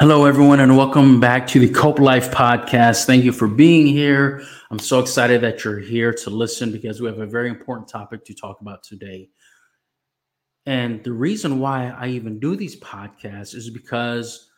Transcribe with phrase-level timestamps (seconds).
[0.00, 3.04] Hello, everyone, and welcome back to the Cope Life Podcast.
[3.04, 4.42] Thank you for being here.
[4.70, 8.24] I'm so excited that you're here to listen because we have a very important topic
[8.24, 9.28] to talk about today.
[10.64, 14.48] And the reason why I even do these podcasts is because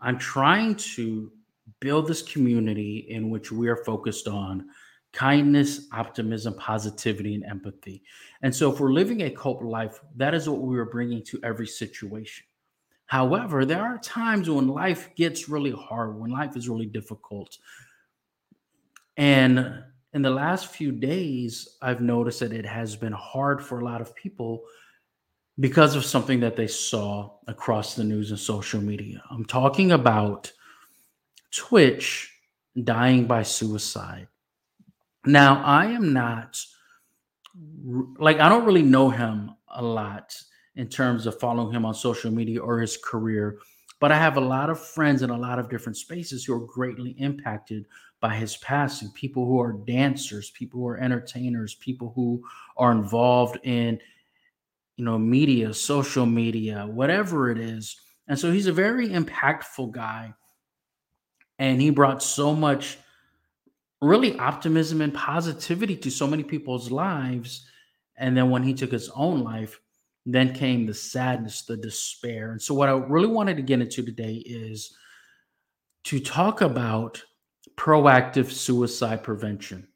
[0.00, 1.30] I'm trying to
[1.78, 4.64] build this community in which we are focused on
[5.12, 8.02] kindness, optimism, positivity, and empathy.
[8.40, 11.38] And so, if we're living a Cope life, that is what we are bringing to
[11.44, 12.46] every situation.
[13.06, 17.56] However, there are times when life gets really hard, when life is really difficult.
[19.16, 23.84] And in the last few days, I've noticed that it has been hard for a
[23.84, 24.64] lot of people
[25.58, 29.22] because of something that they saw across the news and social media.
[29.30, 30.52] I'm talking about
[31.54, 32.32] Twitch
[32.82, 34.28] dying by suicide.
[35.24, 36.60] Now, I am not
[38.18, 40.38] like, I don't really know him a lot
[40.76, 43.58] in terms of following him on social media or his career.
[43.98, 46.66] But I have a lot of friends in a lot of different spaces who are
[46.66, 47.86] greatly impacted
[48.20, 49.10] by his passing.
[49.12, 52.42] People who are dancers, people who are entertainers, people who
[52.76, 53.98] are involved in,
[54.96, 57.98] you know, media, social media, whatever it is.
[58.28, 60.34] And so he's a very impactful guy.
[61.58, 62.98] And he brought so much
[64.02, 67.66] really optimism and positivity to so many people's lives.
[68.18, 69.80] And then when he took his own life,
[70.26, 72.50] then came the sadness, the despair.
[72.50, 74.94] And so, what I really wanted to get into today is
[76.04, 77.22] to talk about
[77.76, 79.86] proactive suicide prevention.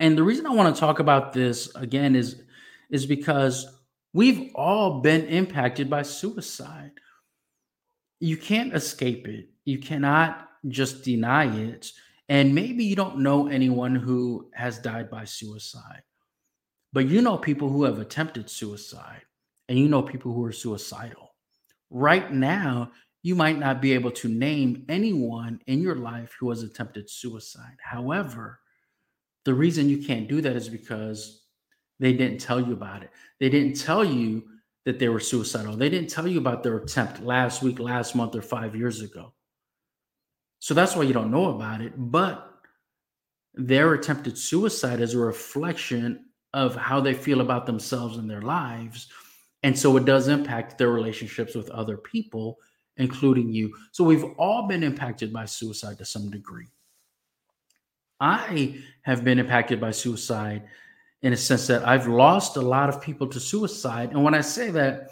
[0.00, 2.42] And the reason I want to talk about this again is,
[2.90, 3.66] is because
[4.12, 6.92] we've all been impacted by suicide.
[8.20, 11.90] You can't escape it, you cannot just deny it.
[12.28, 16.02] And maybe you don't know anyone who has died by suicide.
[16.92, 19.22] But you know people who have attempted suicide
[19.68, 21.34] and you know people who are suicidal.
[21.90, 26.62] Right now, you might not be able to name anyone in your life who has
[26.62, 27.76] attempted suicide.
[27.82, 28.60] However,
[29.44, 31.44] the reason you can't do that is because
[32.00, 33.10] they didn't tell you about it.
[33.40, 34.44] They didn't tell you
[34.84, 35.76] that they were suicidal.
[35.76, 39.32] They didn't tell you about their attempt last week, last month, or five years ago.
[40.60, 41.92] So that's why you don't know about it.
[41.96, 42.50] But
[43.54, 46.26] their attempted suicide is a reflection
[46.58, 49.06] of how they feel about themselves and their lives.
[49.62, 52.58] And so it does impact their relationships with other people,
[52.96, 53.76] including you.
[53.92, 56.66] So we've all been impacted by suicide to some degree.
[58.18, 60.64] I have been impacted by suicide
[61.22, 64.10] in a sense that I've lost a lot of people to suicide.
[64.10, 65.10] And when I say that,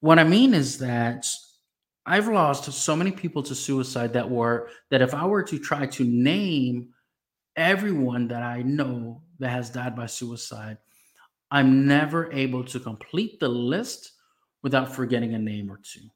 [0.00, 1.26] what I mean is that
[2.06, 5.84] I've lost so many people to suicide that were that if I were to try
[5.86, 6.88] to name
[7.56, 10.78] everyone that I know that has died by suicide,
[11.50, 14.12] I'm never able to complete the list
[14.62, 16.08] without forgetting a name or two.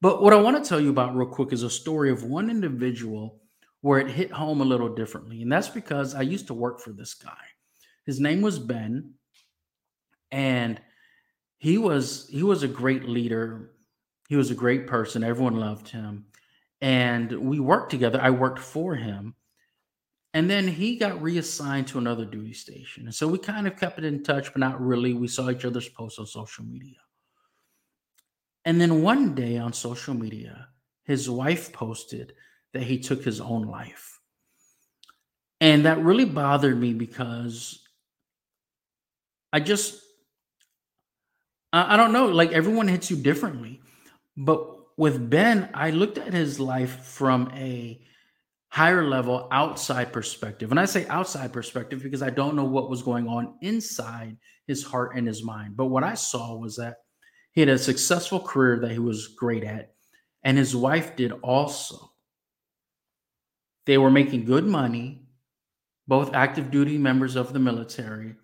[0.00, 2.50] But what I want to tell you about real quick is a story of one
[2.50, 3.40] individual
[3.80, 5.42] where it hit home a little differently.
[5.42, 7.36] And that's because I used to work for this guy.
[8.04, 9.14] His name was Ben
[10.32, 10.80] and
[11.58, 13.70] he was he was a great leader.
[14.28, 15.22] He was a great person.
[15.22, 16.26] Everyone loved him.
[16.80, 18.18] And we worked together.
[18.20, 19.34] I worked for him
[20.34, 23.04] and then he got reassigned to another duty station.
[23.04, 25.14] And so we kind of kept it in touch, but not really.
[25.14, 26.96] We saw each other's posts on social media.
[28.64, 30.68] And then one day on social media,
[31.04, 32.32] his wife posted
[32.72, 34.18] that he took his own life.
[35.60, 37.78] And that really bothered me because
[39.52, 40.02] I just,
[41.72, 43.80] I, don't know, like everyone hits you differently.
[44.36, 44.68] But
[44.98, 48.00] with Ben, I looked at his life from a
[48.74, 50.72] higher level outside perspective.
[50.72, 54.36] And I say outside perspective because I don't know what was going on inside
[54.66, 55.76] his heart and his mind.
[55.76, 56.96] But what I saw was that
[57.52, 59.94] he had a successful career that he was great at,
[60.42, 62.10] and his wife did also.
[63.86, 65.22] They were making good money,
[66.08, 68.34] both active duty members of the military,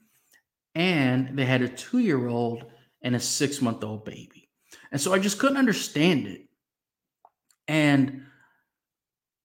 [0.77, 2.67] and they had a two year old
[3.03, 4.49] and a six month old baby.
[4.93, 6.43] And so I just couldn't understand it.
[7.67, 8.27] And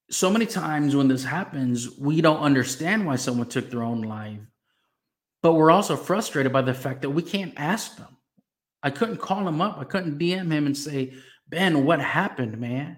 [0.09, 4.39] so many times when this happens, we don't understand why someone took their own life,
[5.41, 8.15] but we're also frustrated by the fact that we can't ask them.
[8.83, 9.79] I couldn't call him up.
[9.79, 11.13] I couldn't DM him and say,
[11.47, 12.97] Ben, what happened, man?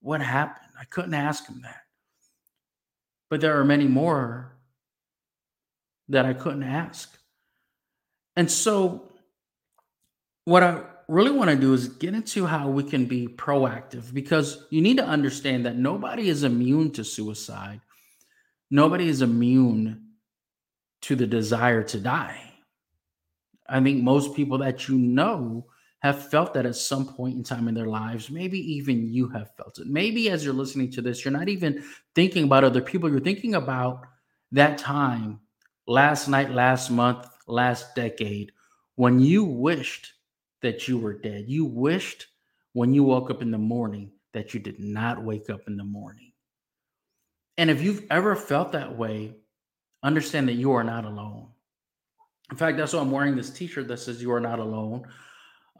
[0.00, 0.66] What happened?
[0.78, 1.82] I couldn't ask him that.
[3.30, 4.56] But there are many more
[6.08, 7.16] that I couldn't ask.
[8.36, 9.12] And so,
[10.44, 14.66] what I really want to do is get into how we can be proactive because
[14.70, 17.80] you need to understand that nobody is immune to suicide.
[18.70, 20.06] Nobody is immune
[21.02, 22.40] to the desire to die.
[23.68, 25.66] I think most people that you know
[26.00, 28.30] have felt that at some point in time in their lives.
[28.30, 29.86] Maybe even you have felt it.
[29.86, 31.82] Maybe as you're listening to this, you're not even
[32.14, 33.10] thinking about other people.
[33.10, 34.02] You're thinking about
[34.52, 35.40] that time
[35.86, 38.52] last night, last month, last decade
[38.96, 40.12] when you wished
[40.62, 41.44] that you were dead.
[41.48, 42.26] You wished
[42.72, 45.84] when you woke up in the morning that you did not wake up in the
[45.84, 46.32] morning.
[47.58, 49.34] And if you've ever felt that way,
[50.02, 51.48] understand that you are not alone.
[52.50, 55.06] In fact, that's why I'm wearing this t shirt that says You Are Not Alone.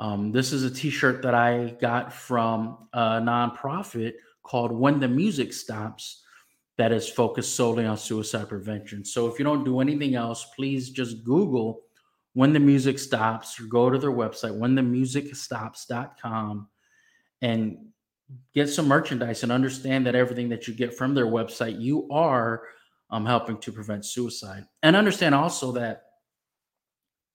[0.00, 5.08] Um, this is a t shirt that I got from a nonprofit called When the
[5.08, 6.23] Music Stops
[6.76, 9.05] that is focused solely on suicide prevention.
[9.05, 11.82] So if you don't do anything else, please just Google
[12.37, 16.69] When the Music Stops or go to their website, when whenthemusicstops.com,
[17.41, 17.79] and
[18.53, 22.65] get some merchandise and understand that everything that you get from their website, you are
[23.09, 24.67] um, helping to prevent suicide.
[24.83, 26.03] And understand also that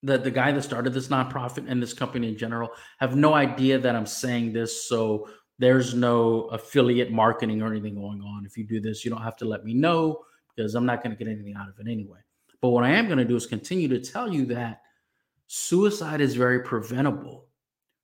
[0.04, 2.70] the, the guy that started this nonprofit and this company in general
[3.00, 4.88] have no idea that I'm saying this.
[4.88, 5.28] So
[5.58, 8.46] there's no affiliate marketing or anything going on.
[8.46, 10.20] If you do this, you don't have to let me know
[10.56, 12.20] because I'm not going to get anything out of it anyway.
[12.62, 14.82] But what I am going to do is continue to tell you that
[15.54, 17.50] suicide is very preventable.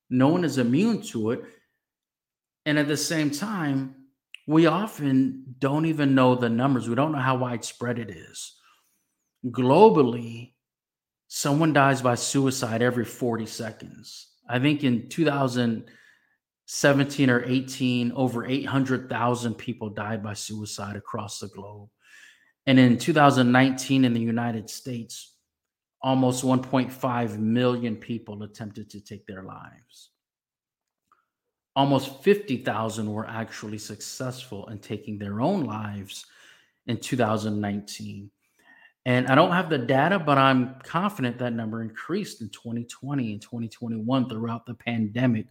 [0.09, 1.45] No one is immune to it.
[2.65, 3.95] And at the same time,
[4.45, 6.89] we often don't even know the numbers.
[6.89, 8.53] We don't know how widespread it is.
[9.45, 10.55] Globally,
[11.29, 14.27] someone dies by suicide every 40 seconds.
[14.49, 21.87] I think in 2017 or 18, over 800,000 people died by suicide across the globe.
[22.65, 25.36] And in 2019, in the United States,
[26.01, 30.11] almost 1.5 million people attempted to take their lives.
[31.75, 36.25] Almost 50,000 were actually successful in taking their own lives
[36.87, 38.31] in 2019.
[39.05, 43.41] And I don't have the data, but I'm confident that number increased in 2020 and
[43.41, 45.45] 2021 throughout the pandemic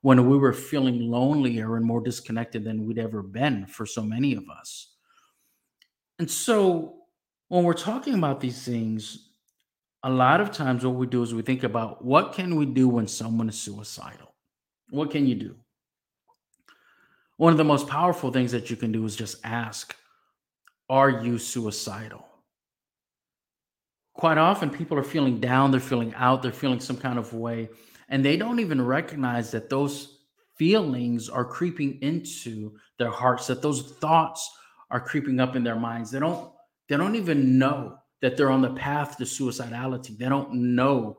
[0.00, 4.34] when we were feeling lonelier and more disconnected than we'd ever been for so many
[4.34, 4.94] of us.
[6.18, 6.96] And so
[7.48, 9.25] when we're talking about these things,
[10.06, 12.88] a lot of times what we do is we think about what can we do
[12.88, 14.36] when someone is suicidal?
[14.90, 15.56] What can you do?
[17.38, 19.96] One of the most powerful things that you can do is just ask,
[20.88, 22.24] are you suicidal?
[24.14, 27.68] Quite often people are feeling down, they're feeling out, they're feeling some kind of way
[28.08, 30.20] and they don't even recognize that those
[30.56, 34.48] feelings are creeping into their hearts that those thoughts
[34.88, 36.52] are creeping up in their minds they don't
[36.88, 41.18] they don't even know that they're on the path to suicidality they don't know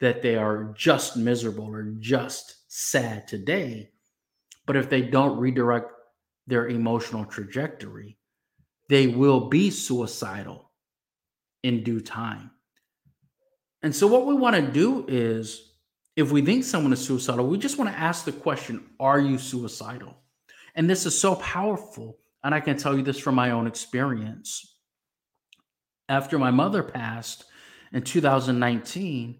[0.00, 3.90] that they are just miserable or just sad today
[4.66, 5.92] but if they don't redirect
[6.46, 8.16] their emotional trajectory
[8.88, 10.70] they will be suicidal
[11.62, 12.50] in due time
[13.82, 15.70] and so what we want to do is
[16.16, 19.38] if we think someone is suicidal, we just want to ask the question, are you
[19.38, 20.16] suicidal?
[20.74, 22.18] And this is so powerful.
[22.44, 24.69] And I can tell you this from my own experience.
[26.10, 27.44] After my mother passed
[27.92, 29.38] in 2019,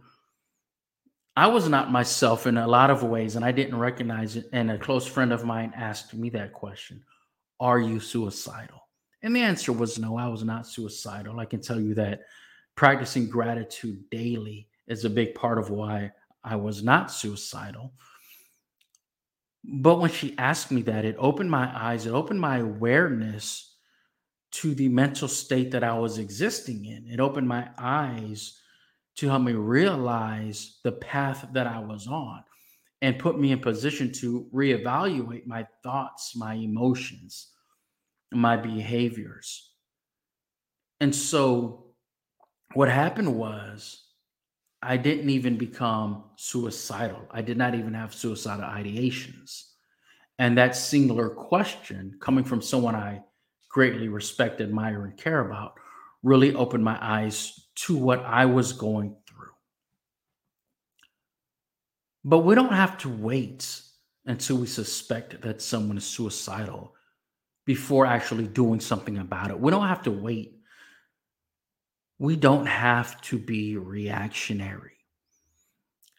[1.36, 4.46] I was not myself in a lot of ways and I didn't recognize it.
[4.52, 7.02] And a close friend of mine asked me that question
[7.58, 8.88] Are you suicidal?
[9.22, 11.40] And the answer was no, I was not suicidal.
[11.40, 12.20] I can tell you that
[12.76, 16.12] practicing gratitude daily is a big part of why
[16.44, 17.92] I was not suicidal.
[19.64, 23.69] But when she asked me that, it opened my eyes, it opened my awareness
[24.52, 27.06] to the mental state that I was existing in.
[27.08, 28.58] It opened my eyes
[29.16, 32.42] to help me realize the path that I was on
[33.02, 37.48] and put me in position to reevaluate my thoughts, my emotions,
[38.32, 39.72] my behaviors.
[41.00, 41.86] And so
[42.74, 44.04] what happened was
[44.82, 47.26] I didn't even become suicidal.
[47.30, 49.64] I did not even have suicidal ideations.
[50.38, 53.22] And that singular question coming from someone I
[53.70, 55.74] greatly respect, admire, and care about
[56.22, 59.54] really opened my eyes to what I was going through.
[62.22, 63.80] But we don't have to wait
[64.26, 66.94] until we suspect that someone is suicidal
[67.64, 69.58] before actually doing something about it.
[69.58, 70.60] We don't have to wait
[72.20, 74.92] we don't have to be reactionary.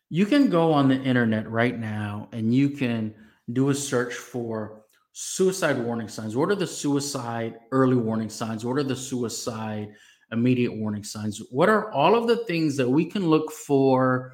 [0.10, 3.14] You can go on the internet right now and you can
[3.54, 4.81] do a search for
[5.14, 6.36] suicide warning signs.
[6.36, 8.66] What are the suicide early warning signs?
[8.66, 9.94] What are the suicide
[10.32, 11.42] immediate warning signs?
[11.52, 14.34] What are all of the things that we can look for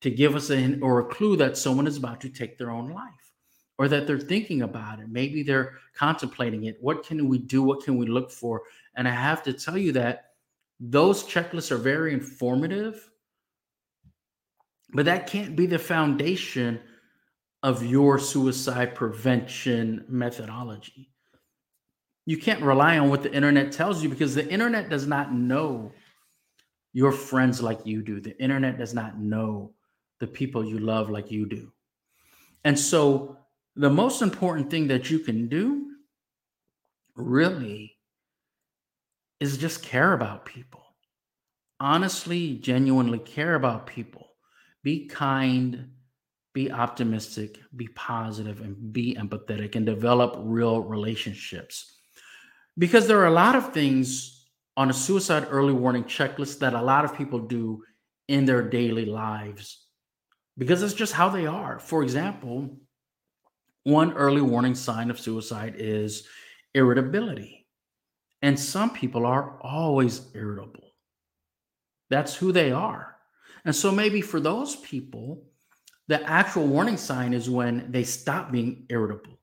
[0.00, 2.70] to give us a hint or a clue that someone is about to take their
[2.70, 3.32] own life
[3.78, 5.08] or that they're thinking about it?
[5.08, 6.76] Maybe they're contemplating it.
[6.80, 7.62] What can we do?
[7.62, 8.62] What can we look for?
[8.94, 10.26] And I have to tell you that
[10.78, 13.10] those checklists are very informative,
[14.92, 16.80] But that can't be the foundation
[17.62, 21.10] of your suicide prevention methodology.
[22.26, 25.92] You can't rely on what the internet tells you because the internet does not know
[26.92, 28.20] your friends like you do.
[28.20, 29.72] The internet does not know
[30.20, 31.72] the people you love like you do.
[32.64, 33.36] And so,
[33.76, 35.92] the most important thing that you can do
[37.14, 37.96] really
[39.40, 40.82] is just care about people.
[41.80, 44.26] Honestly, genuinely care about people.
[44.82, 45.90] Be kind,
[46.52, 51.96] be optimistic, be positive, and be empathetic and develop real relationships.
[52.76, 56.82] Because there are a lot of things on a suicide early warning checklist that a
[56.82, 57.82] lot of people do
[58.28, 59.86] in their daily lives
[60.56, 61.78] because it's just how they are.
[61.78, 62.76] For example,
[63.84, 66.26] one early warning sign of suicide is
[66.74, 67.66] irritability.
[68.42, 70.92] And some people are always irritable.
[72.10, 73.16] That's who they are.
[73.64, 75.47] And so maybe for those people,
[76.08, 79.38] the actual warning sign is when they stop being irritable,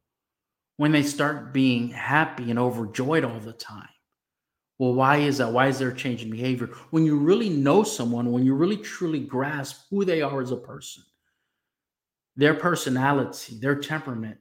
[0.78, 3.88] when they start being happy and overjoyed all the time.
[4.78, 5.54] Well, why is that?
[5.54, 6.68] Why is there a change in behavior?
[6.90, 10.58] When you really know someone, when you really truly grasp who they are as a
[10.58, 11.04] person,
[12.36, 14.38] their personality, their temperament,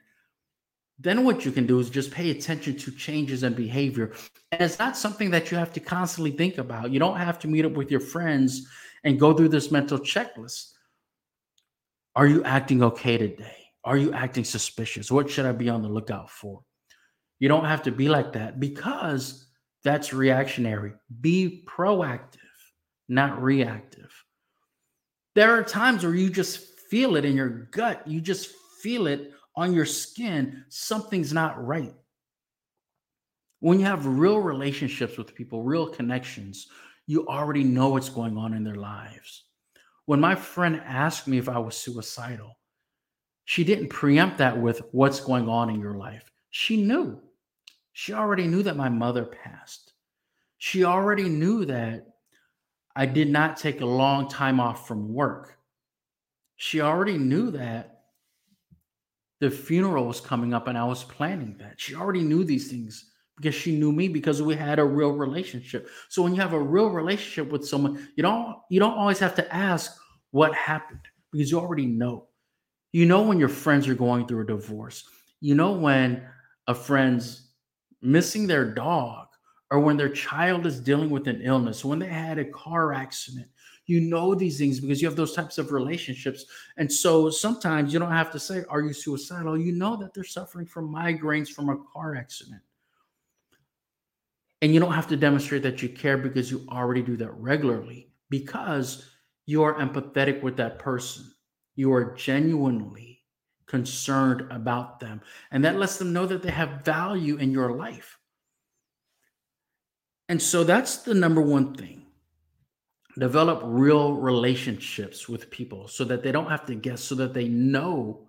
[0.99, 4.13] then what you can do is just pay attention to changes in behavior.
[4.51, 6.91] And it's not something that you have to constantly think about.
[6.91, 8.67] You don't have to meet up with your friends
[9.05, 10.74] and go through this mental checklist.
[12.17, 13.57] Are you acting okay today?
[13.85, 15.11] Are you acting suspicious?
[15.11, 16.63] What should I be on the lookout for?
[17.41, 19.47] You don't have to be like that because
[19.83, 20.93] that's reactionary.
[21.21, 22.39] Be proactive,
[23.09, 24.13] not reactive.
[25.35, 28.07] There are times where you just feel it in your gut.
[28.07, 30.65] You just feel it on your skin.
[30.69, 31.95] Something's not right.
[33.61, 36.69] When you have real relationships with people, real connections,
[37.07, 39.45] you already know what's going on in their lives.
[40.07, 42.59] When my friend asked me if I was suicidal,
[43.45, 46.31] she didn't preempt that with what's going on in your life.
[46.51, 47.21] She knew.
[47.93, 49.93] She already knew that my mother passed.
[50.59, 52.07] She already knew that
[52.97, 55.59] I did not take a long time off from work.
[56.57, 58.03] She already knew that
[59.41, 61.75] the funeral was coming up and I was planning that.
[61.81, 65.89] She already knew these things because she knew me because we had a real relationship.
[66.09, 69.35] So when you have a real relationship with someone, you don't you don't always have
[69.37, 69.97] to ask
[70.31, 71.01] what happened
[71.33, 72.29] because you already know.
[72.93, 75.05] You know when your friends are going through a divorce.
[75.41, 76.23] You know when
[76.69, 77.49] a friend's
[78.01, 79.27] missing their dog
[79.71, 83.49] or when their child is dealing with an illness, when they had a car accident.
[83.87, 86.47] You know these things because you have those types of relationships.
[86.79, 89.59] And so sometimes you don't have to say, Are you suicidal?
[89.59, 92.63] You know that they're suffering from migraines from a car accident.
[94.65, 98.09] And you don't have to demonstrate that you care because you already do that regularly
[98.31, 99.11] because
[99.45, 101.31] you are empathetic with that person.
[101.77, 103.21] You are genuinely
[103.67, 105.21] concerned about them.
[105.51, 108.19] And that lets them know that they have value in your life.
[110.31, 112.07] And so that's the number one thing.
[113.19, 117.49] Develop real relationships with people so that they don't have to guess, so that they
[117.49, 118.29] know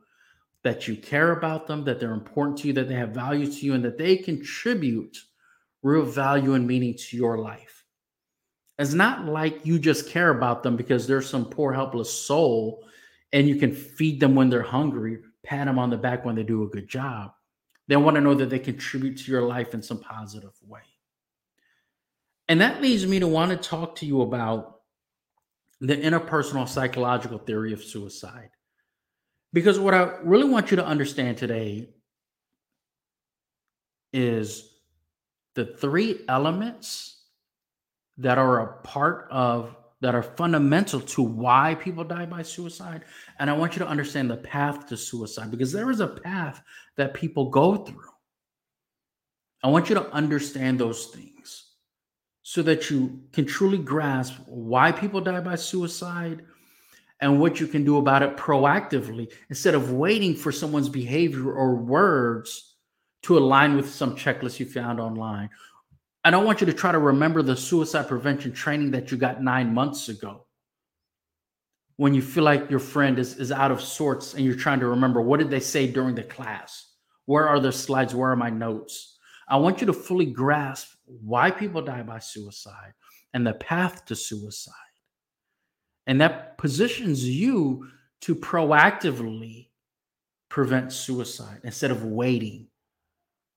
[0.63, 3.65] that you care about them, that they're important to you, that they have value to
[3.65, 5.17] you, and that they contribute
[5.85, 7.85] real value and meaning to your life.
[8.79, 12.83] It's not like you just care about them because they're some poor, helpless soul
[13.31, 16.41] and you can feed them when they're hungry, pat them on the back when they
[16.41, 17.33] do a good job.
[17.87, 20.81] They want to know that they contribute to your life in some positive way.
[22.47, 24.79] And that leads me to want to talk to you about
[25.81, 28.49] the interpersonal psychological theory of suicide.
[29.53, 31.89] Because what I really want you to understand today
[34.11, 34.74] is
[35.55, 37.23] the three elements
[38.17, 43.03] that are a part of that are fundamental to why people die by suicide.
[43.39, 46.61] And i want you to understand the path to suicide because there is a path
[46.97, 48.11] that people go through.
[49.63, 51.71] I want you to understand those things
[52.43, 56.43] so that you can truly grasp why people die by suicide
[57.21, 61.75] and what you can do about it proactively instead of waiting for someone's behavior or
[61.75, 62.74] words
[63.25, 65.49] to align with some checklist you found online.
[66.23, 69.41] I don't want you to try to remember the suicide prevention training that you got
[69.41, 70.45] nine months ago
[71.97, 74.87] when you feel like your friend is, is out of sorts and you're trying to
[74.87, 76.91] remember what did they say during the class?
[77.25, 78.13] Where are the slides?
[78.13, 79.17] Where are my notes?
[79.49, 82.93] I want you to fully grasp why people die by suicide
[83.33, 84.73] and the path to suicide.
[86.05, 87.87] And that positions you
[88.21, 89.69] to proactively
[90.49, 92.67] prevent suicide instead of waiting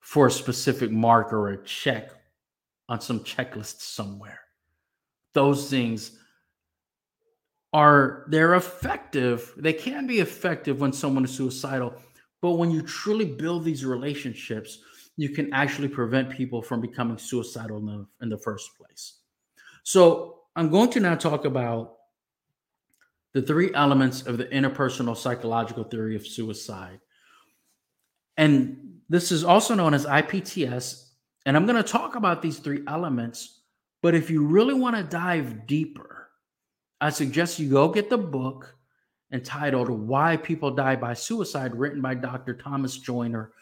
[0.00, 2.11] for a specific mark or a check
[2.88, 4.40] on some checklist somewhere.
[5.35, 6.19] Those things
[7.73, 9.52] are they're effective.
[9.57, 11.95] They can be effective when someone is suicidal,
[12.40, 14.78] but when you truly build these relationships,
[15.17, 19.19] you can actually prevent people from becoming suicidal in the, in the first place.
[19.83, 21.97] So I'm going to now talk about
[23.35, 27.00] the three elements of the interpersonal psychological theory of suicide.
[28.37, 31.09] And this is also known as IPTS.
[31.47, 33.61] And I'm going to talk about these three elements.
[34.03, 36.29] But if you really want to dive deeper,
[37.00, 38.75] I suggest you go get the book
[39.33, 42.55] entitled Why People Die by Suicide, written by Dr.
[42.55, 43.53] Thomas Joiner,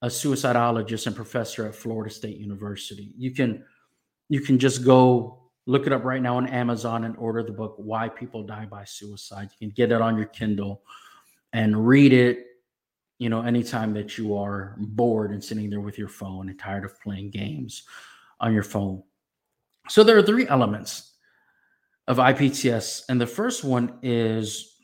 [0.00, 3.12] a suicidologist and professor at Florida State University.
[3.16, 3.64] You can
[4.28, 7.74] you can just go look it up right now on Amazon and order the book
[7.76, 9.50] Why People Die by Suicide.
[9.52, 10.82] You can get it on your Kindle
[11.52, 12.46] and read it,
[13.18, 16.84] you know, anytime that you are bored and sitting there with your phone and tired
[16.84, 17.84] of playing games
[18.40, 19.02] on your phone.
[19.88, 21.12] So there are three elements
[22.08, 24.76] of IPTS, and the first one is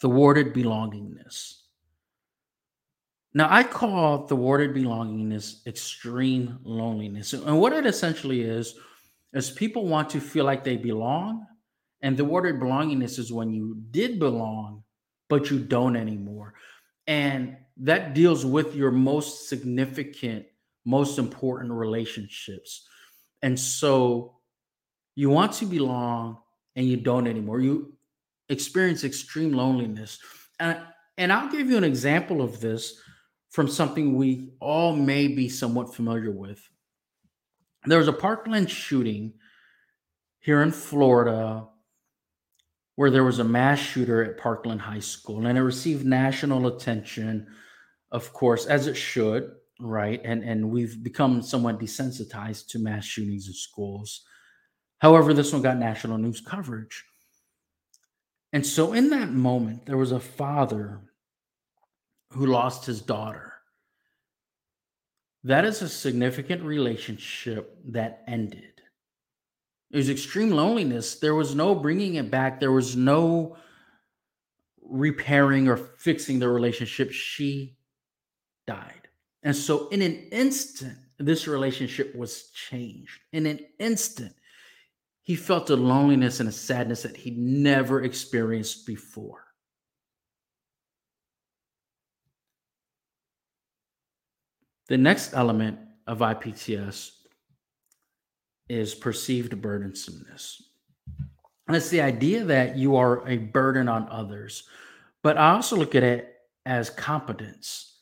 [0.00, 1.56] thwarted belongingness.
[3.32, 7.32] Now, I call thwarted belongingness extreme loneliness.
[7.32, 8.74] And what it essentially is,
[9.32, 11.46] is people want to feel like they belong.
[12.02, 14.82] And the thwarted belongingness is when you did belong,
[15.28, 16.54] but you don't anymore.
[17.10, 20.46] And that deals with your most significant,
[20.84, 22.86] most important relationships.
[23.42, 24.36] And so
[25.16, 26.38] you want to belong
[26.76, 27.58] and you don't anymore.
[27.58, 27.94] You
[28.48, 30.20] experience extreme loneliness.
[30.60, 30.78] And,
[31.18, 33.00] and I'll give you an example of this
[33.50, 36.62] from something we all may be somewhat familiar with.
[37.86, 39.32] There was a Parkland shooting
[40.38, 41.66] here in Florida
[43.00, 47.46] where there was a mass shooter at Parkland High School and it received national attention,
[48.12, 50.20] of course, as it should, right?
[50.22, 54.22] And and we've become somewhat desensitized to mass shootings in schools.
[54.98, 57.02] However, this one got national news coverage.
[58.52, 61.00] And so in that moment, there was a father
[62.32, 63.54] who lost his daughter.
[65.42, 68.69] That is a significant relationship that ended.
[69.90, 71.16] It was extreme loneliness.
[71.16, 72.60] There was no bringing it back.
[72.60, 73.56] There was no
[74.82, 77.10] repairing or fixing the relationship.
[77.10, 77.76] She
[78.66, 79.08] died.
[79.42, 83.20] And so, in an instant, this relationship was changed.
[83.32, 84.34] In an instant,
[85.22, 89.44] he felt a loneliness and a sadness that he'd never experienced before.
[94.88, 97.12] The next element of IPTS
[98.70, 100.62] is perceived burdensomeness.
[101.66, 104.64] And it's the idea that you are a burden on others.
[105.22, 107.98] But I also look at it as competence.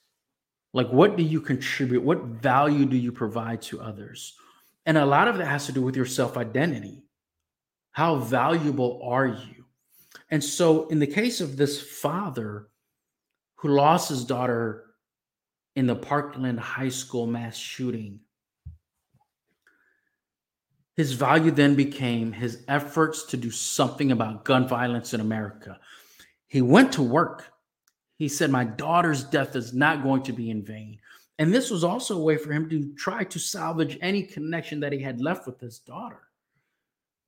[0.72, 2.02] Like, what do you contribute?
[2.02, 4.34] What value do you provide to others?
[4.86, 7.02] And a lot of that has to do with your self identity.
[7.92, 9.64] How valuable are you?
[10.30, 12.68] And so, in the case of this father
[13.56, 14.84] who lost his daughter
[15.76, 18.20] in the Parkland High School mass shooting.
[20.98, 25.78] His value then became his efforts to do something about gun violence in America.
[26.48, 27.52] He went to work.
[28.16, 30.98] He said, My daughter's death is not going to be in vain.
[31.38, 34.92] And this was also a way for him to try to salvage any connection that
[34.92, 36.22] he had left with his daughter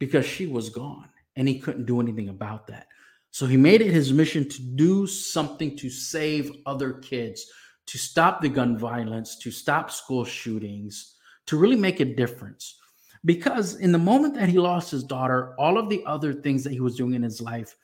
[0.00, 2.88] because she was gone and he couldn't do anything about that.
[3.30, 7.46] So he made it his mission to do something to save other kids,
[7.86, 11.14] to stop the gun violence, to stop school shootings,
[11.46, 12.79] to really make a difference.
[13.24, 16.72] Because in the moment that he lost his daughter, all of the other things that
[16.72, 17.76] he was doing in his life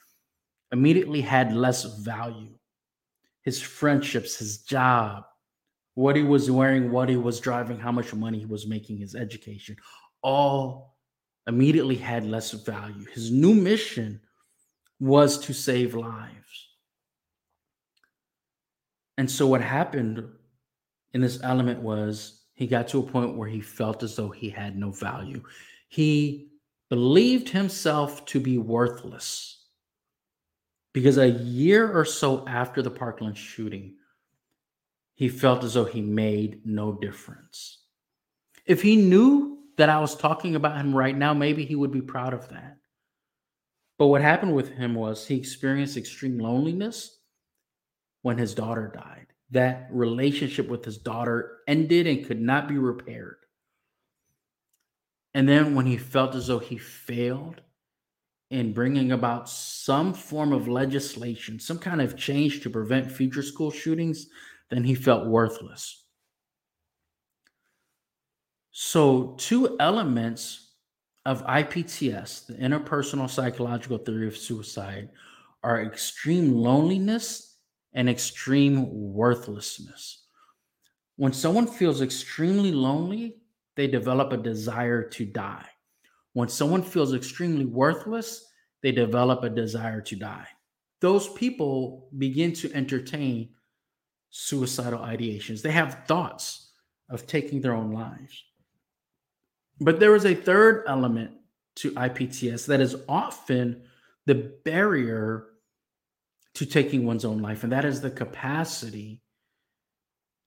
[0.72, 2.58] immediately had less value.
[3.42, 5.24] His friendships, his job,
[5.94, 9.14] what he was wearing, what he was driving, how much money he was making, his
[9.14, 9.76] education,
[10.22, 10.96] all
[11.46, 13.04] immediately had less value.
[13.12, 14.20] His new mission
[14.98, 16.68] was to save lives.
[19.18, 20.26] And so what happened
[21.12, 24.50] in this element was he got to a point where he felt as though he
[24.50, 25.42] had no value.
[25.88, 26.48] He
[26.88, 29.64] believed himself to be worthless
[30.92, 33.96] because a year or so after the Parkland shooting,
[35.14, 37.78] he felt as though he made no difference.
[38.64, 42.00] If he knew that I was talking about him right now, maybe he would be
[42.00, 42.78] proud of that.
[43.98, 47.18] But what happened with him was he experienced extreme loneliness
[48.22, 49.26] when his daughter died.
[49.50, 53.36] That relationship with his daughter ended and could not be repaired.
[55.34, 57.60] And then when he felt as though he failed
[58.50, 63.70] in bringing about some form of legislation, some kind of change to prevent future school
[63.70, 64.28] shootings,
[64.70, 66.04] then he felt worthless.
[68.70, 70.72] So, two elements
[71.24, 75.10] of IPTS, the interpersonal psychological theory of suicide,
[75.62, 77.45] are extreme loneliness
[77.96, 80.26] and extreme worthlessness.
[81.16, 83.38] When someone feels extremely lonely,
[83.74, 85.66] they develop a desire to die.
[86.34, 88.44] When someone feels extremely worthless,
[88.82, 90.46] they develop a desire to die.
[91.00, 93.54] Those people begin to entertain
[94.28, 95.62] suicidal ideations.
[95.62, 96.72] They have thoughts
[97.08, 98.44] of taking their own lives.
[99.80, 101.32] But there is a third element
[101.76, 103.84] to IPTS that is often
[104.26, 105.46] the barrier
[106.56, 109.20] to taking one's own life, and that is the capacity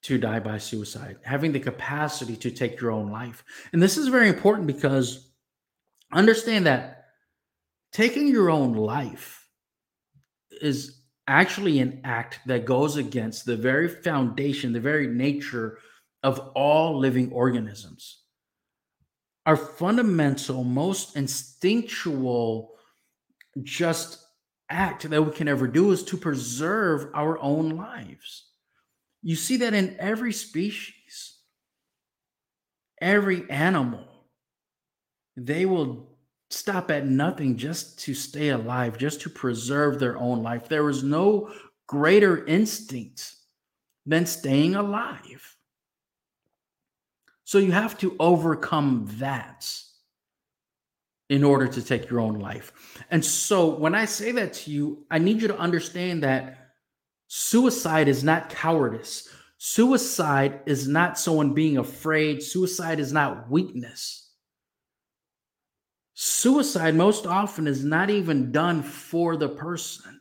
[0.02, 3.44] to die by suicide, having the capacity to take your own life.
[3.74, 5.32] And this is very important because
[6.12, 7.06] understand that
[7.92, 9.48] taking your own life
[10.62, 15.78] is actually an act that goes against the very foundation, the very nature
[16.24, 18.24] of all living organisms.
[19.46, 22.72] Our fundamental, most instinctual,
[23.62, 24.26] just
[24.70, 28.46] act that we can ever do is to preserve our own lives.
[29.22, 31.38] You see that in every species,
[33.02, 34.06] every animal.
[35.36, 36.18] They will
[36.50, 40.68] stop at nothing just to stay alive, just to preserve their own life.
[40.68, 41.54] There is no
[41.88, 43.36] greater instinct
[44.06, 45.58] than staying alive.
[47.44, 49.72] So you have to overcome that
[51.30, 52.72] in order to take your own life.
[53.12, 56.72] And so when I say that to you, I need you to understand that
[57.28, 59.30] suicide is not cowardice.
[59.58, 62.42] Suicide is not someone being afraid.
[62.42, 64.32] Suicide is not weakness.
[66.14, 70.20] Suicide, most often, is not even done for the person.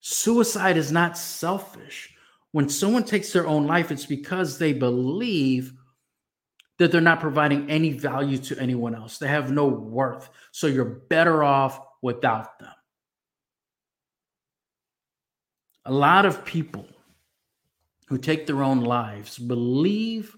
[0.00, 2.12] Suicide is not selfish.
[2.52, 5.72] When someone takes their own life, it's because they believe
[6.78, 9.18] that they're not providing any value to anyone else.
[9.18, 10.28] They have no worth.
[10.50, 12.72] So you're better off without them.
[15.86, 16.86] A lot of people
[18.06, 20.36] who take their own lives believe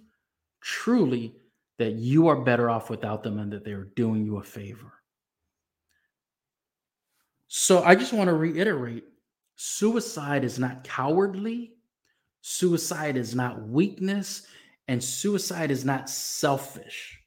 [0.61, 1.35] truly
[1.79, 4.93] that you are better off without them and that they're doing you a favor.
[7.49, 9.05] So I just want to reiterate
[9.57, 11.73] suicide is not cowardly,
[12.43, 14.47] suicide is not weakness,
[14.89, 17.19] and suicide is not selfish.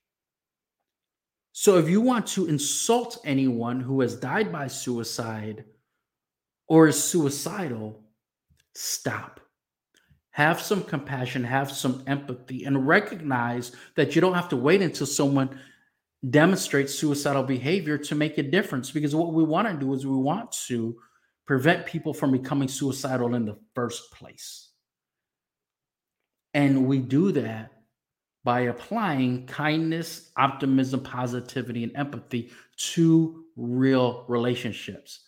[1.52, 5.65] So if you want to insult anyone who has died by suicide
[6.67, 8.02] or is suicidal,
[8.76, 9.41] stop.
[10.32, 15.08] Have some compassion, have some empathy, and recognize that you don't have to wait until
[15.08, 15.60] someone
[16.30, 18.91] demonstrates suicidal behavior to make a difference.
[18.91, 20.95] Because what we want to do is we want to
[21.45, 24.69] prevent people from becoming suicidal in the first place.
[26.60, 27.72] And we do that
[28.43, 32.52] by applying kindness, optimism, positivity, and empathy
[32.93, 35.22] to real relationships.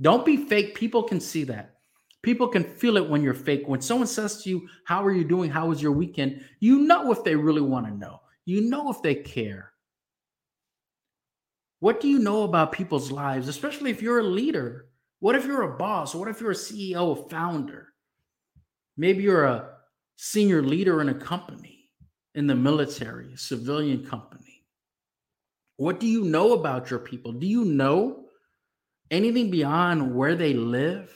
[0.00, 0.76] Don't be fake.
[0.76, 1.78] People can see that.
[2.22, 3.64] People can feel it when you're fake.
[3.66, 5.50] When someone says to you, How are you doing?
[5.50, 6.44] How was your weekend?
[6.60, 8.20] You know if they really want to know.
[8.44, 9.72] You know if they care.
[11.80, 14.86] What do you know about people's lives, especially if you're a leader?
[15.18, 16.14] What if you're a boss?
[16.14, 17.88] What if you're a CEO, a founder?
[18.96, 19.75] Maybe you're a
[20.16, 21.90] senior leader in a company,
[22.34, 24.64] in the military, a civilian company?
[25.76, 27.32] What do you know about your people?
[27.32, 28.26] Do you know
[29.10, 31.12] anything beyond where they live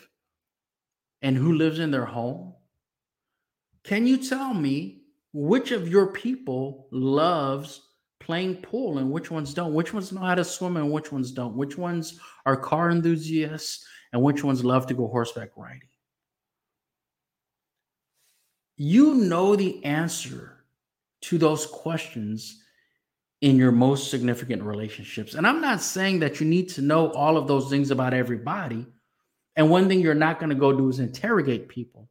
[1.23, 2.55] and who lives in their home?
[3.85, 7.83] Can you tell me which of your people loves
[8.21, 9.75] playing pool and which ones don't?
[9.75, 11.57] Which ones know how to swim and which ones don't?
[11.57, 15.90] Which ones are car enthusiasts and which ones love to go horseback riding?
[18.83, 20.57] You know the answer
[21.21, 22.63] to those questions
[23.43, 25.35] in your most significant relationships.
[25.35, 28.87] And I'm not saying that you need to know all of those things about everybody.
[29.55, 32.09] And one thing you're not going to go do is interrogate people.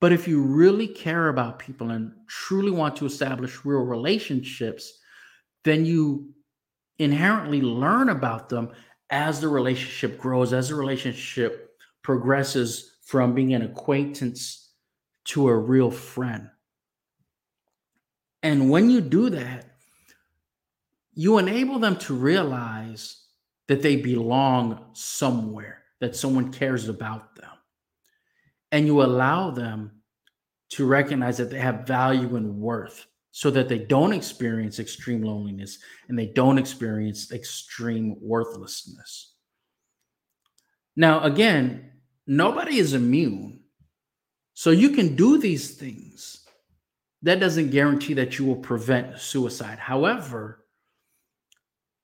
[0.00, 4.98] But if you really care about people and truly want to establish real relationships,
[5.62, 6.34] then you
[6.98, 8.72] inherently learn about them
[9.10, 11.70] as the relationship grows, as the relationship
[12.02, 14.65] progresses from being an acquaintance
[15.26, 16.50] to a real friend.
[18.42, 19.66] And when you do that,
[21.14, 23.22] you enable them to realize
[23.68, 27.50] that they belong somewhere, that someone cares about them.
[28.70, 30.02] And you allow them
[30.70, 35.78] to recognize that they have value and worth so that they don't experience extreme loneliness
[36.08, 39.34] and they don't experience extreme worthlessness.
[40.96, 41.92] Now, again,
[42.26, 43.60] nobody is immune
[44.58, 46.46] so you can do these things.
[47.20, 49.78] That doesn't guarantee that you will prevent suicide.
[49.78, 50.64] However,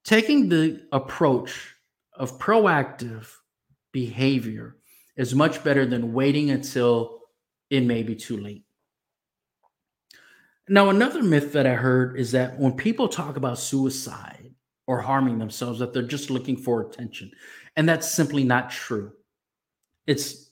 [0.04, 1.74] taking the approach
[2.12, 3.26] of proactive
[3.90, 4.76] behavior
[5.16, 7.22] is much better than waiting until
[7.70, 8.66] it may be too late.
[10.68, 14.52] Now, another myth that I heard is that when people talk about suicide
[14.86, 17.30] or harming themselves, that they're just looking for attention.
[17.76, 19.12] And that's simply not true.
[20.06, 20.51] It's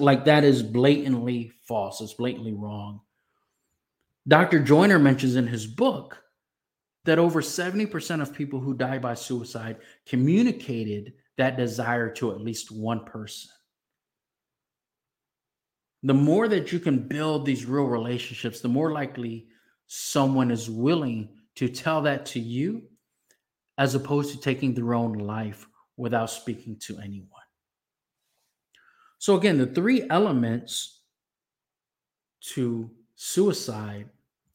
[0.00, 2.00] like that is blatantly false.
[2.00, 3.00] It's blatantly wrong.
[4.26, 4.60] Dr.
[4.60, 6.22] Joiner mentions in his book
[7.04, 12.70] that over 70% of people who die by suicide communicated that desire to at least
[12.70, 13.50] one person.
[16.02, 19.48] The more that you can build these real relationships, the more likely
[19.86, 22.82] someone is willing to tell that to you
[23.78, 27.37] as opposed to taking their own life without speaking to anyone.
[29.18, 31.00] So, again, the three elements
[32.54, 34.08] to suicide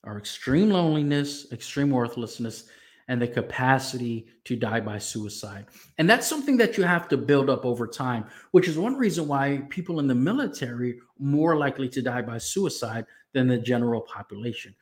[0.04, 2.66] are extreme loneliness, extreme worthlessness,
[3.10, 5.66] and the capacity to die by suicide.
[5.98, 9.28] And that's something that you have to build up over time, which is one reason
[9.28, 14.74] why people in the military more likely to die by suicide than the general population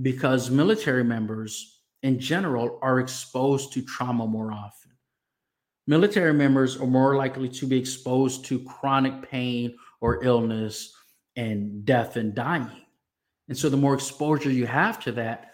[0.00, 4.81] because military members in general are exposed to trauma more often.
[5.86, 10.94] Military members are more likely to be exposed to chronic pain or illness
[11.36, 12.70] and death and dying.
[13.48, 15.52] And so, the more exposure you have to that,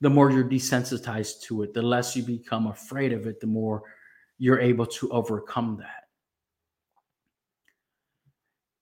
[0.00, 3.82] the more you're desensitized to it, the less you become afraid of it, the more
[4.38, 6.04] you're able to overcome that.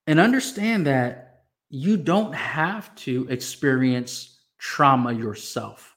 [0.07, 5.96] And understand that you don't have to experience trauma yourself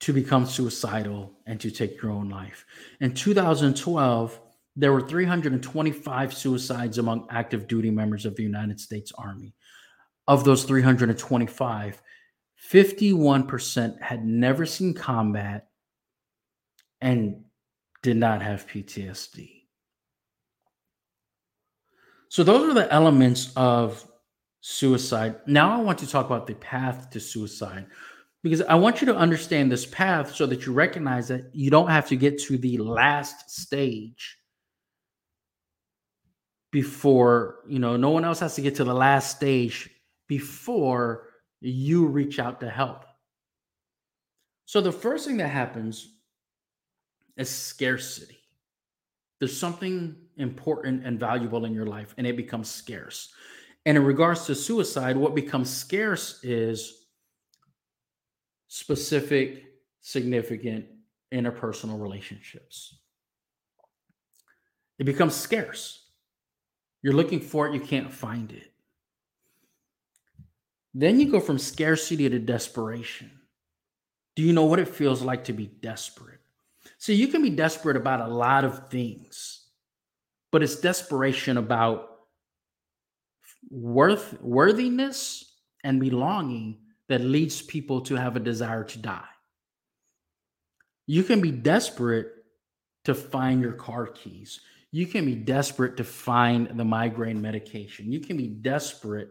[0.00, 2.64] to become suicidal and to take your own life.
[3.00, 4.40] In 2012,
[4.76, 9.54] there were 325 suicides among active duty members of the United States Army.
[10.26, 12.02] Of those 325,
[12.70, 15.68] 51% had never seen combat
[17.00, 17.44] and
[18.02, 19.64] did not have PTSD.
[22.28, 24.06] So, those are the elements of
[24.60, 25.36] suicide.
[25.46, 27.86] Now, I want to talk about the path to suicide
[28.42, 31.90] because I want you to understand this path so that you recognize that you don't
[31.90, 34.38] have to get to the last stage
[36.72, 39.90] before, you know, no one else has to get to the last stage
[40.28, 41.28] before
[41.60, 43.04] you reach out to help.
[44.64, 46.14] So, the first thing that happens
[47.36, 48.38] is scarcity.
[49.40, 53.32] There's something important and valuable in your life, and it becomes scarce.
[53.84, 56.99] And in regards to suicide, what becomes scarce is
[58.70, 59.64] specific,
[60.00, 60.84] significant
[61.34, 62.94] interpersonal relationships.
[64.96, 66.04] It becomes scarce.
[67.02, 68.72] You're looking for it, you can't find it.
[70.94, 73.32] Then you go from scarcity to desperation.
[74.36, 76.38] Do you know what it feels like to be desperate?
[76.96, 79.66] So you can be desperate about a lot of things,
[80.52, 82.08] but it's desperation about
[83.68, 86.78] worth worthiness and belonging
[87.10, 89.28] that leads people to have a desire to die.
[91.08, 92.28] You can be desperate
[93.04, 94.60] to find your car keys.
[94.92, 98.12] You can be desperate to find the migraine medication.
[98.12, 99.30] You can be desperate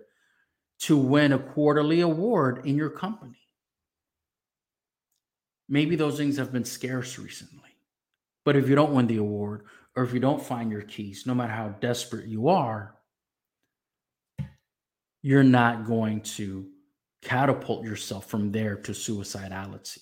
[0.79, 3.39] to win a quarterly award in your company.
[5.69, 7.69] Maybe those things have been scarce recently.
[8.43, 9.63] But if you don't win the award
[9.95, 12.95] or if you don't find your keys, no matter how desperate you are,
[15.21, 16.67] you're not going to
[17.21, 19.99] catapult yourself from there to suicidality.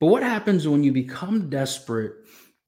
[0.00, 2.14] But what happens when you become desperate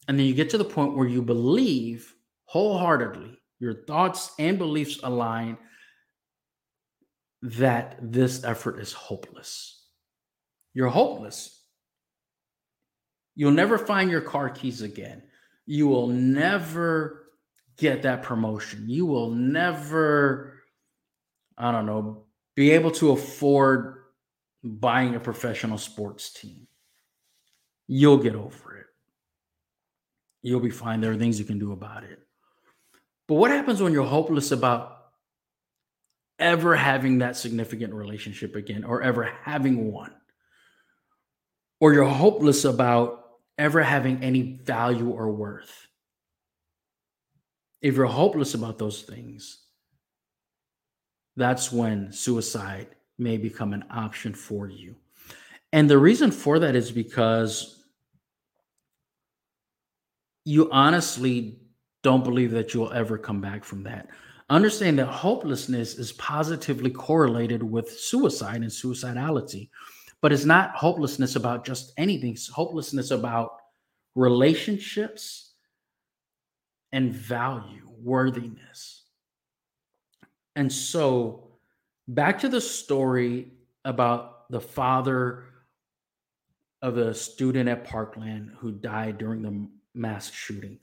[0.06, 5.00] and then you get to the point where you believe wholeheartedly, your thoughts and beliefs
[5.02, 5.56] align
[7.42, 9.84] that this effort is hopeless?
[10.74, 11.60] You're hopeless.
[13.34, 15.22] You'll never find your car keys again.
[15.66, 17.30] You will never
[17.76, 18.84] get that promotion.
[18.88, 20.53] You will never,
[21.56, 23.96] I don't know, be able to afford
[24.62, 26.66] buying a professional sports team.
[27.86, 28.86] You'll get over it.
[30.42, 31.00] You'll be fine.
[31.00, 32.18] There are things you can do about it.
[33.28, 34.96] But what happens when you're hopeless about
[36.38, 40.12] ever having that significant relationship again or ever having one?
[41.80, 43.24] Or you're hopeless about
[43.58, 45.88] ever having any value or worth?
[47.84, 49.63] if you're hopeless about those things,
[51.36, 54.94] that's when suicide may become an option for you.
[55.72, 57.84] And the reason for that is because
[60.44, 61.58] you honestly
[62.02, 64.08] don't believe that you'll ever come back from that.
[64.50, 69.70] Understand that hopelessness is positively correlated with suicide and suicidality.
[70.20, 73.52] But it's not hopelessness about just anything, it's hopelessness about
[74.14, 75.54] relationships
[76.92, 79.03] and value, worthiness.
[80.56, 81.48] And so,
[82.08, 83.52] back to the story
[83.84, 85.44] about the father
[86.82, 90.78] of a student at Parkland who died during the mass shooting.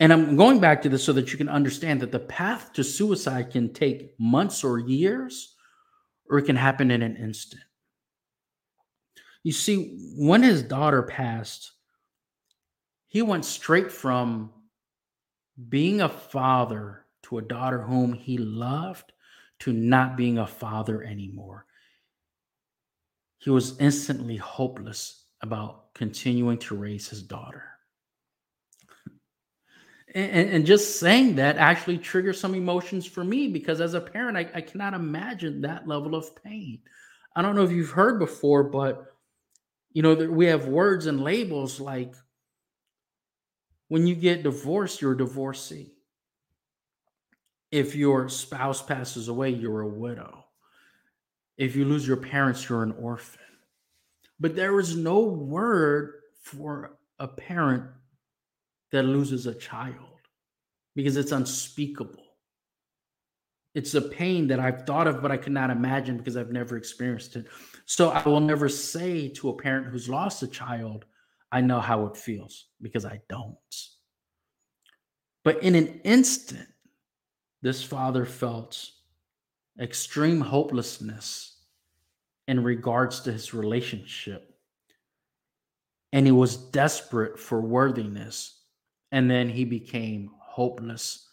[0.00, 2.84] And I'm going back to this so that you can understand that the path to
[2.84, 5.54] suicide can take months or years,
[6.28, 7.62] or it can happen in an instant.
[9.42, 11.72] You see, when his daughter passed,
[13.08, 14.50] he went straight from
[15.68, 17.01] being a father
[17.38, 19.12] a daughter whom he loved
[19.60, 21.66] to not being a father anymore.
[23.38, 27.64] He was instantly hopeless about continuing to raise his daughter.
[30.14, 34.36] And, and, just saying that actually triggers some emotions for me because as a parent,
[34.36, 36.80] I, I cannot imagine that level of pain.
[37.34, 39.06] I don't know if you've heard before, but
[39.94, 42.14] you know, we have words and labels like
[43.88, 45.92] when you get divorced, you're a divorcee.
[47.72, 50.44] If your spouse passes away, you're a widow.
[51.56, 53.40] If you lose your parents, you're an orphan.
[54.38, 57.84] But there is no word for a parent
[58.90, 60.20] that loses a child
[60.94, 62.22] because it's unspeakable.
[63.74, 66.76] It's a pain that I've thought of, but I could not imagine because I've never
[66.76, 67.46] experienced it.
[67.86, 71.06] So I will never say to a parent who's lost a child,
[71.50, 73.56] I know how it feels because I don't.
[75.42, 76.68] But in an instant,
[77.62, 78.90] this father felt
[79.80, 81.56] extreme hopelessness
[82.48, 84.54] in regards to his relationship.
[86.12, 88.58] And he was desperate for worthiness
[89.12, 91.28] and then he became hopeless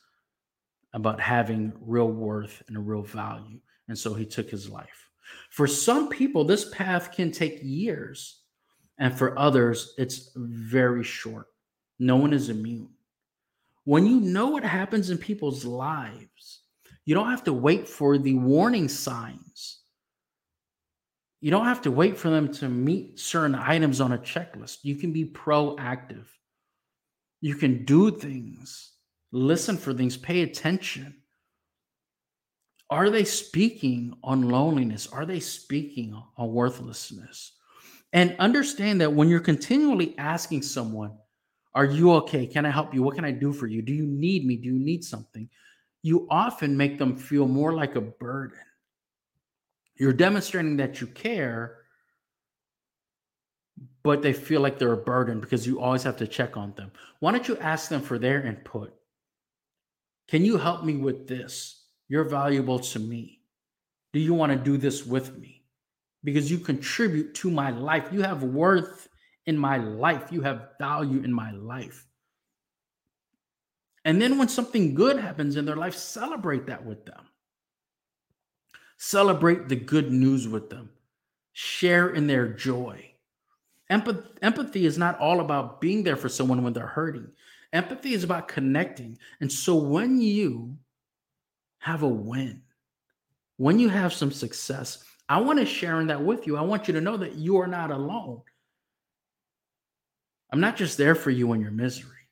[0.94, 3.60] about having real worth and a real value.
[3.88, 5.10] And so he took his life.
[5.50, 8.42] For some people, this path can take years.
[8.98, 11.48] And for others, it's very short.
[12.00, 12.89] No one is immune.
[13.89, 16.62] When you know what happens in people's lives,
[17.06, 19.80] you don't have to wait for the warning signs.
[21.41, 24.84] You don't have to wait for them to meet certain items on a checklist.
[24.84, 26.28] You can be proactive.
[27.41, 28.91] You can do things,
[29.32, 31.23] listen for things, pay attention.
[32.91, 35.08] Are they speaking on loneliness?
[35.08, 37.54] Are they speaking on worthlessness?
[38.13, 41.13] And understand that when you're continually asking someone,
[41.73, 42.47] Are you okay?
[42.47, 43.03] Can I help you?
[43.03, 43.82] What can I do for you?
[43.82, 44.55] Do you need me?
[44.58, 45.49] Do you need something?
[46.01, 48.60] You often make them feel more like a burden.
[49.95, 51.79] You're demonstrating that you care
[54.03, 56.91] but they feel like they're a burden because you always have to check on them.
[57.19, 58.93] Why don't you ask them for their input?
[60.27, 61.86] Can you help me with this?
[62.08, 63.41] You're valuable to me.
[64.13, 65.63] Do you want to do this with me?
[66.23, 68.10] Because you contribute to my life.
[68.12, 69.09] You have worth
[69.45, 70.32] in my life.
[70.32, 72.06] You have value in my life.
[74.06, 77.28] And then when something good happens in their life, celebrate that with them.
[78.97, 80.89] Celebrate the good news with them.
[81.54, 83.10] Share in their joy
[83.89, 87.28] Empath- empathy is not all about being there for someone when they're hurting.
[87.73, 89.17] Empathy is about connecting.
[89.41, 90.78] And so when you
[91.80, 92.62] have a win,
[93.58, 96.56] when you have some success, I want to share in that with you.
[96.56, 98.41] I want you to know that you are not alone.
[100.51, 102.27] I'm not just there for you in your misery,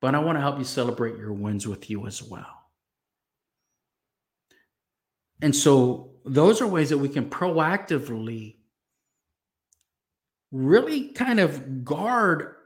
[0.00, 2.68] but I want to help you celebrate your wins with you as well.
[5.42, 8.56] And so those are ways that we can proactively
[10.52, 12.56] really kind of guard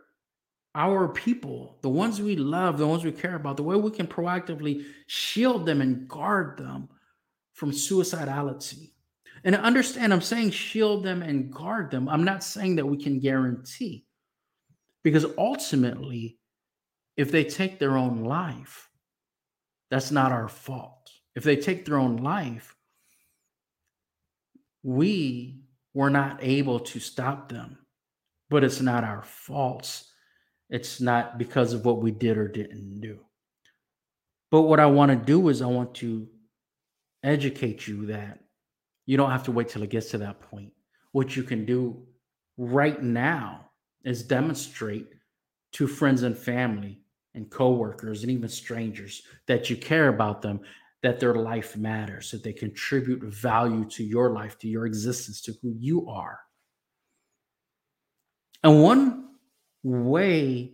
[0.74, 4.09] our people, the ones we love, the ones we care about, the way we can
[4.09, 6.88] proactively shield them and guard them
[7.52, 8.90] from suicidality.
[9.44, 12.09] And understand, I'm saying shield them and guard them.
[12.09, 14.04] I'm not saying that we can guarantee,
[15.05, 16.38] because ultimately,
[17.17, 18.88] if they take their own life,
[19.90, 21.11] that's not our fault.
[21.37, 22.75] If they take their own life,
[24.83, 25.61] we
[25.93, 27.78] we're not able to stop them.
[28.51, 30.11] But it's not our faults.
[30.68, 33.20] It's not because of what we did or didn't do.
[34.51, 36.28] But what I want to do is I want to
[37.22, 38.41] educate you that
[39.07, 40.72] you don't have to wait till it gets to that point.
[41.12, 42.07] What you can do
[42.57, 43.70] right now
[44.05, 45.09] is demonstrate
[45.72, 47.00] to friends and family
[47.34, 50.61] and coworkers and even strangers that you care about them
[51.02, 55.52] that their life matters, that they contribute value to your life, to your existence, to
[55.62, 56.40] who you are.
[58.62, 59.28] And one
[59.82, 60.72] way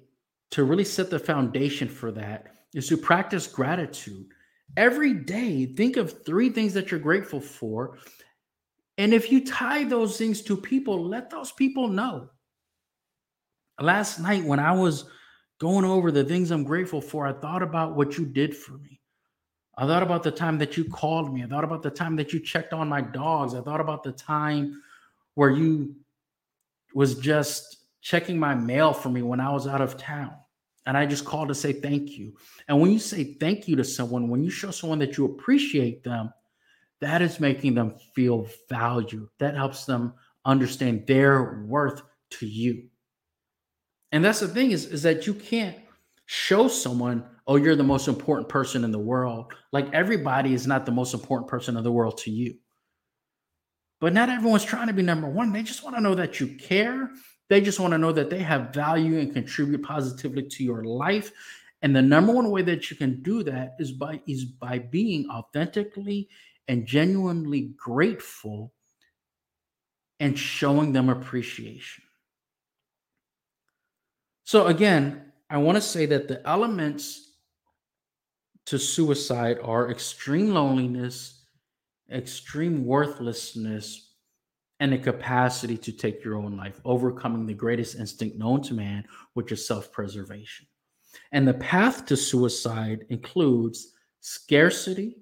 [0.52, 4.26] to really set the foundation for that is to practice gratitude.
[4.76, 7.98] Every day, think of three things that you're grateful for
[9.00, 12.28] And if you tie those things to people, let those people know.
[13.80, 15.04] Last night, when I was
[15.58, 19.00] going over the things I'm grateful for, I thought about what you did for me.
[19.76, 21.42] I thought about the time that you called me.
[21.42, 23.54] I thought about the time that you checked on my dogs.
[23.54, 24.82] I thought about the time
[25.34, 25.94] where you
[26.94, 30.34] was just checking my mail for me when I was out of town.
[30.84, 32.34] And I just called to say thank you.
[32.68, 36.04] And when you say thank you to someone, when you show someone that you appreciate
[36.04, 36.30] them,
[37.00, 39.28] that is making them feel valued.
[39.38, 40.12] That helps them
[40.44, 42.02] understand their worth
[42.32, 42.89] to you.
[44.12, 45.76] And that's the thing is, is that you can't
[46.26, 49.52] show someone, oh, you're the most important person in the world.
[49.72, 52.56] Like everybody is not the most important person in the world to you.
[54.00, 55.52] But not everyone's trying to be number one.
[55.52, 57.10] They just want to know that you care.
[57.48, 61.32] They just want to know that they have value and contribute positively to your life.
[61.82, 65.28] And the number one way that you can do that is by is by being
[65.30, 66.28] authentically
[66.68, 68.72] and genuinely grateful
[70.20, 72.04] and showing them appreciation.
[74.50, 77.36] So, again, I want to say that the elements
[78.66, 81.44] to suicide are extreme loneliness,
[82.10, 84.16] extreme worthlessness,
[84.80, 89.04] and the capacity to take your own life, overcoming the greatest instinct known to man,
[89.34, 90.66] which is self preservation.
[91.30, 95.18] And the path to suicide includes scarcity,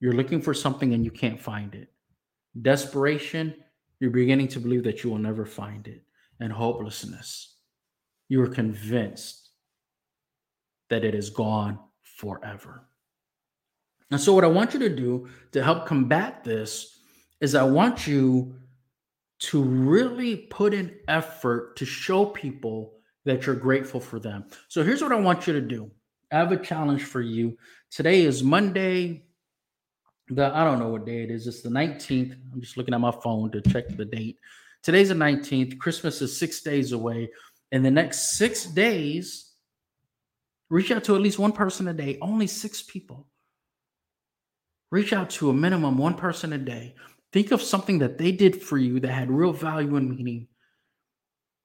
[0.00, 1.90] you're looking for something and you can't find it.
[2.60, 3.54] Desperation,
[4.00, 6.02] you're beginning to believe that you will never find it.
[6.40, 7.49] And hopelessness,
[8.30, 9.50] you are convinced
[10.88, 12.86] that it is gone forever.
[14.10, 17.00] And so, what I want you to do to help combat this
[17.40, 18.54] is I want you
[19.40, 24.46] to really put in effort to show people that you're grateful for them.
[24.68, 25.90] So, here's what I want you to do
[26.32, 27.58] I have a challenge for you.
[27.90, 29.24] Today is Monday,
[30.28, 31.48] the I don't know what day it is.
[31.48, 32.36] It's the 19th.
[32.52, 34.36] I'm just looking at my phone to check the date.
[34.82, 35.78] Today's the 19th.
[35.78, 37.30] Christmas is six days away.
[37.72, 39.52] In the next six days,
[40.68, 43.26] reach out to at least one person a day, only six people.
[44.90, 46.94] Reach out to a minimum one person a day.
[47.32, 50.48] Think of something that they did for you that had real value and meaning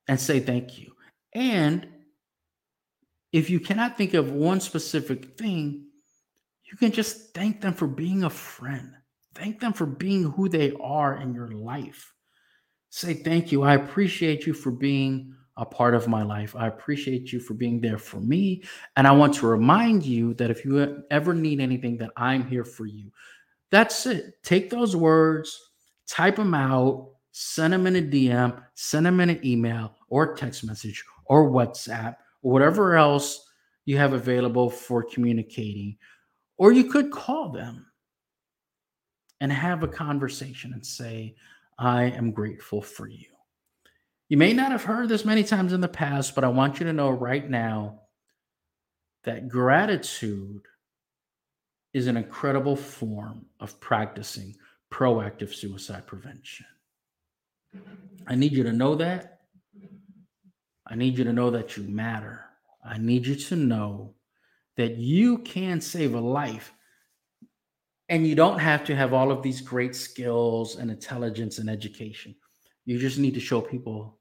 [0.08, 0.92] and say thank you.
[1.34, 1.88] And
[3.34, 5.88] if you cannot think of one specific thing,
[6.64, 8.92] you can just thank them for being a friend.
[9.34, 12.14] Thank them for being who they are in your life.
[12.90, 13.64] Say, Thank you.
[13.64, 16.56] I appreciate you for being a part of my life.
[16.56, 18.64] I appreciate you for being there for me.
[18.98, 22.66] And I want to remind you that if you ever need anything, that I'm here
[22.66, 23.12] for you.
[23.72, 24.42] That's it.
[24.44, 25.60] Take those words,
[26.08, 30.64] type them out, send them in a DM, send them in an email or text
[30.66, 33.50] message or WhatsApp or whatever else
[33.86, 35.98] you have available for communicating.
[36.58, 37.86] Or you could call them
[39.42, 41.36] and have a conversation and say,
[41.78, 43.35] I am grateful for you.
[44.28, 46.86] You may not have heard this many times in the past, but I want you
[46.88, 48.02] to know right now
[49.24, 50.64] that gratitude
[51.94, 54.56] is an incredible form of practicing
[54.92, 56.66] proactive suicide prevention.
[58.28, 59.42] I need you to know that.
[60.88, 62.46] I need you to know that you matter.
[62.84, 64.16] I need you to know
[64.78, 66.74] that you can save a life
[68.10, 72.36] and you don't have to have all of these great skills and intelligence and education.
[72.86, 74.20] You just need to show people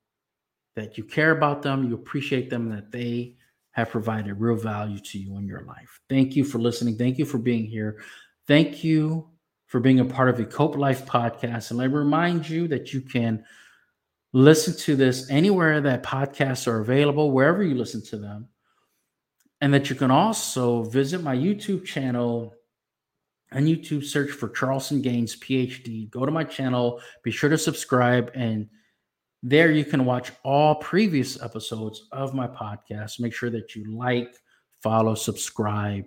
[0.76, 3.36] that you care about them, you appreciate them, that they
[3.72, 6.00] have provided real value to you in your life.
[6.08, 6.96] Thank you for listening.
[6.96, 8.02] Thank you for being here.
[8.46, 9.28] Thank you
[9.66, 11.70] for being a part of the Cope Life podcast.
[11.70, 13.44] And I remind you that you can
[14.32, 18.48] listen to this anywhere that podcasts are available, wherever you listen to them
[19.60, 22.54] and that you can also visit my YouTube channel
[23.52, 26.10] on YouTube, search for Charleston Gaines PhD.
[26.10, 28.68] Go to my channel, be sure to subscribe, and
[29.42, 33.20] there you can watch all previous episodes of my podcast.
[33.20, 34.34] Make sure that you like,
[34.82, 36.06] follow, subscribe,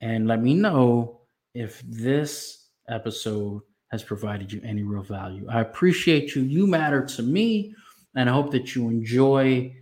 [0.00, 1.20] and let me know
[1.54, 5.46] if this episode has provided you any real value.
[5.50, 6.42] I appreciate you.
[6.42, 7.74] You matter to me,
[8.14, 9.74] and I hope that you enjoy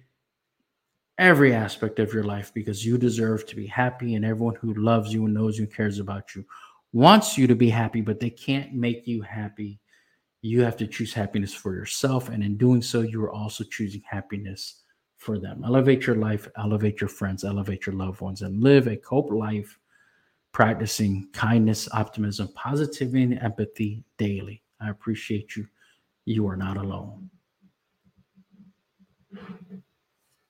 [1.19, 5.13] every aspect of your life because you deserve to be happy and everyone who loves
[5.13, 6.45] you and knows you cares about you
[6.93, 9.81] wants you to be happy but they can't make you happy.
[10.41, 14.03] You have to choose happiness for yourself and in doing so you are also choosing
[14.09, 14.83] happiness
[15.17, 15.63] for them.
[15.65, 19.79] Elevate your life elevate your friends elevate your loved ones and live a cope life
[20.53, 24.63] practicing kindness optimism positivity and empathy daily.
[24.81, 25.67] I appreciate you.
[26.25, 27.31] You are not alone